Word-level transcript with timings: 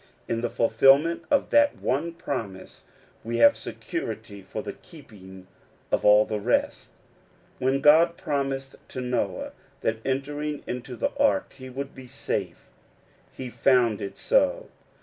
In 0.27 0.41
the 0.41 0.49
fulfilment 0.49 1.21
of 1.29 1.51
that 1.51 1.75
one 1.77 2.13
promise 2.13 2.85
we 3.23 3.37
have 3.37 3.55
security 3.55 4.41
for 4.41 4.63
the 4.63 4.73
keeping 4.73 5.45
of 5.91 6.03
all 6.03 6.25
the 6.25 6.39
rest. 6.39 6.89
When 7.59 7.81
God 7.81 8.17
promised 8.17 8.75
to 8.87 8.99
Noah 9.01 9.51
that 9.81 10.01
entering 10.03 10.63
into 10.65 10.95
the 10.95 11.15
ark 11.19 11.53
he 11.55 11.69
would 11.69 11.93
be 11.93 12.07
safe, 12.07 12.65
he 13.31 13.51
found 13.51 14.01
it 14.01 14.17
so. 14.17 14.69